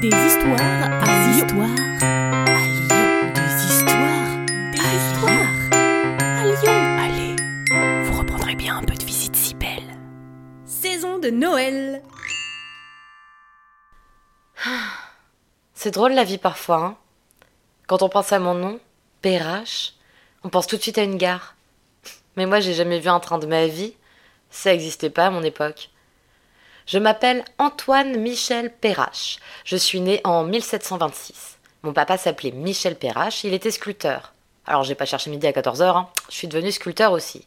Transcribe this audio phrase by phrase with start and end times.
[0.00, 1.44] Des histoires à Des Lyon.
[1.44, 1.68] histoires
[2.00, 3.32] à Lyon.
[3.34, 5.52] Des histoires Des à histoires
[6.20, 6.78] à Lyon.
[6.98, 7.36] Allez,
[8.04, 9.98] vous reprendrez bien un peu de visite si belle.
[10.64, 12.02] Saison de Noël.
[15.74, 16.78] C'est drôle la vie parfois.
[16.78, 16.96] Hein
[17.86, 18.80] Quand on pense à mon nom,
[19.20, 19.92] Perrache,
[20.44, 21.56] on pense tout de suite à une gare.
[22.36, 23.92] Mais moi, j'ai jamais vu un train de ma vie.
[24.48, 25.90] Ça n'existait pas à mon époque.
[26.86, 29.38] Je m'appelle Antoine Michel Perrache.
[29.64, 31.58] Je suis né en 1726.
[31.82, 34.34] Mon papa s'appelait Michel Perrache, il était sculpteur.
[34.66, 36.08] Alors j'ai pas cherché midi à 14h, hein.
[36.28, 37.46] je suis devenu sculpteur aussi.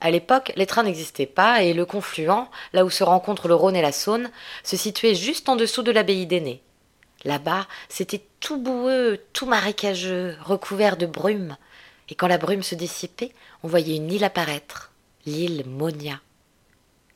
[0.00, 3.76] À l'époque, les trains n'existaient pas et le confluent, là où se rencontrent le Rhône
[3.76, 4.30] et la Saône,
[4.62, 6.62] se situait juste en dessous de l'abbaye d'Aîné.
[7.24, 11.56] Là-bas, c'était tout boueux, tout marécageux, recouvert de brume.
[12.10, 13.32] Et quand la brume se dissipait,
[13.62, 14.92] on voyait une île apparaître,
[15.24, 16.20] l'île Monia.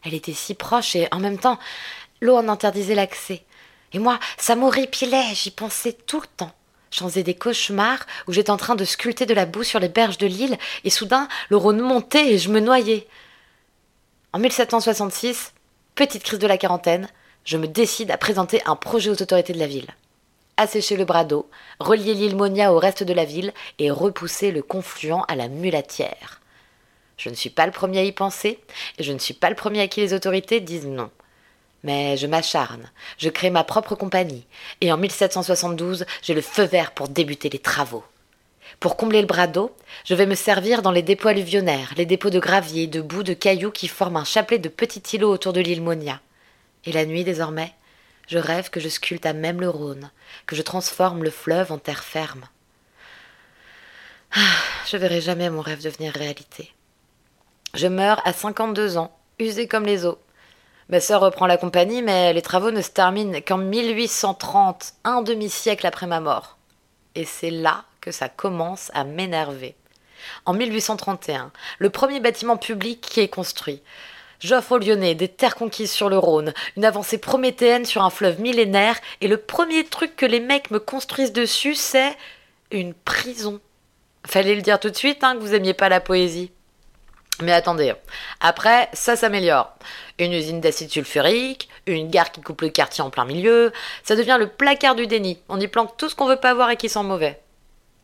[0.08, 1.58] Elle était si proche et en même temps,
[2.22, 3.42] l'eau en interdisait l'accès.
[3.92, 6.52] Et moi, ça m'horripilait, j'y pensais tout le temps.
[6.90, 9.91] J'en faisais des cauchemars où j'étais en train de sculpter de la boue sur les
[9.91, 13.06] berges de l'île et soudain, le Rhône montait et je me noyais.
[14.33, 15.52] En 1766,
[15.94, 17.08] petite crise de la quarantaine,
[17.44, 19.94] je me décide à présenter un projet aux autorités de la ville.
[20.56, 24.62] Assécher le bras d'eau, relier l'île Monia au reste de la ville et repousser le
[24.62, 26.40] confluent à la mulatière.
[27.19, 28.61] Je ne suis pas le premier à y penser
[28.97, 31.11] et je ne suis pas le premier à qui les autorités disent non.
[31.83, 34.47] Mais je m'acharne, je crée ma propre compagnie
[34.80, 38.05] et en 1772, j'ai le feu vert pour débuter les travaux.
[38.80, 39.74] Pour combler le bras d'eau,
[40.05, 43.34] je vais me servir dans les dépôts alluvionnaires, les dépôts de gravier, de boue, de
[43.34, 46.20] cailloux qui forment un chapelet de petits îlots autour de l'île Monia.
[46.84, 47.72] Et la nuit, désormais,
[48.28, 50.11] je rêve que je sculpte à même le Rhône,
[50.46, 52.46] que je transforme le fleuve en terre ferme.
[54.33, 54.41] Ah,
[54.89, 56.72] je verrai jamais mon rêve devenir réalité.
[57.74, 60.16] Je meurs à 52 ans, usé comme les os.
[60.88, 65.86] Ma sœur reprend la compagnie, mais les travaux ne se terminent qu'en 1830, un demi-siècle
[65.86, 66.56] après ma mort.
[67.14, 69.74] Et c'est là que ça commence à m'énerver.
[70.46, 73.83] En 1831, le premier bâtiment public qui est construit.
[74.40, 78.40] J'offre aux Lyonnais des terres conquises sur le Rhône, une avancée prométhéenne sur un fleuve
[78.40, 82.17] millénaire, et le premier truc que les mecs me construisent dessus, c'est
[82.70, 83.61] une prison.
[84.27, 86.50] Fallait le dire tout de suite, hein, que vous aimiez pas la poésie.
[87.40, 87.94] Mais attendez,
[88.40, 89.72] après, ça s'améliore.
[90.18, 93.72] Une usine d'acide sulfurique, une gare qui coupe le quartier en plein milieu,
[94.02, 95.38] ça devient le placard du déni.
[95.48, 97.40] On y planque tout ce qu'on veut pas voir et qui sent mauvais.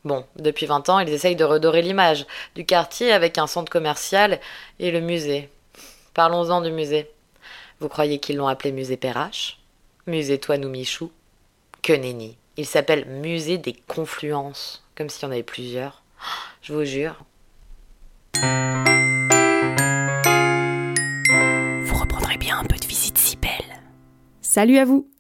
[0.05, 4.39] Bon, depuis 20 ans, ils essayent de redorer l'image du quartier avec un centre commercial
[4.79, 5.49] et le musée.
[6.13, 7.11] Parlons-en du musée.
[7.81, 9.59] Vous croyez qu'ils l'ont appelé musée Perrache?
[10.07, 11.11] Musée Toinou Michou?
[11.83, 12.37] Que nenni.
[12.57, 16.03] Il s'appelle musée des confluences, comme s'il y en avait plusieurs.
[16.63, 17.17] Je vous jure,
[24.55, 25.11] Salut à vous.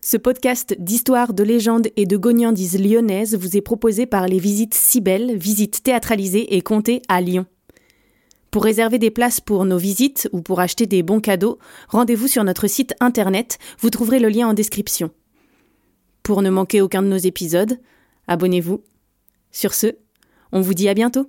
[0.00, 4.74] Ce podcast d'histoire, de légendes et de gognandises lyonnaises vous est proposé par les visites
[4.74, 7.44] si belles, visites théâtralisées et comptées à Lyon.
[8.52, 12.44] Pour réserver des places pour nos visites ou pour acheter des bons cadeaux, rendez-vous sur
[12.44, 15.10] notre site internet, vous trouverez le lien en description.
[16.22, 17.80] Pour ne manquer aucun de nos épisodes,
[18.28, 18.84] abonnez-vous.
[19.50, 19.96] Sur ce,
[20.52, 21.28] on vous dit à bientôt.